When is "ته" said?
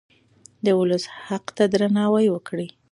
1.57-1.63